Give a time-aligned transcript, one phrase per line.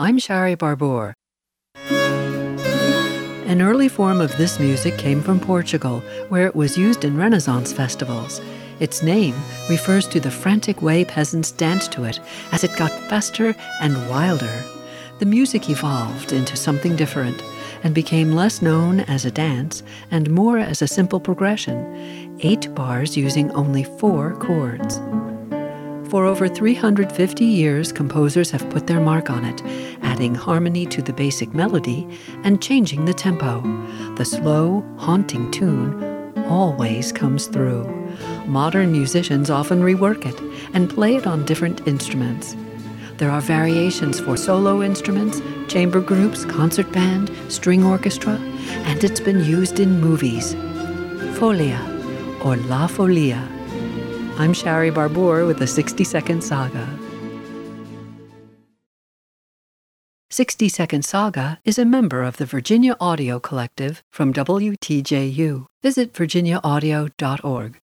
[0.00, 1.12] I'm Shari Barbour.
[1.76, 7.70] An early form of this music came from Portugal, where it was used in Renaissance
[7.70, 8.40] festivals.
[8.78, 9.34] Its name
[9.68, 12.18] refers to the frantic way peasants danced to it
[12.50, 14.64] as it got faster and wilder.
[15.18, 17.42] The music evolved into something different
[17.82, 23.18] and became less known as a dance and more as a simple progression, eight bars
[23.18, 24.98] using only four chords.
[26.10, 29.62] For over 350 years, composers have put their mark on it,
[30.02, 32.04] adding harmony to the basic melody
[32.42, 33.62] and changing the tempo.
[34.16, 37.84] The slow, haunting tune always comes through.
[38.46, 40.40] Modern musicians often rework it
[40.74, 42.56] and play it on different instruments.
[43.18, 48.32] There are variations for solo instruments, chamber groups, concert band, string orchestra,
[48.88, 50.56] and it's been used in movies.
[51.38, 51.78] Folia
[52.44, 53.59] or La Folia.
[54.40, 56.88] I'm Shari Barbour with the 60 Second Saga.
[60.30, 65.66] 60 Second Saga is a member of the Virginia Audio Collective from WTJU.
[65.82, 67.80] Visit virginiaaudio.org.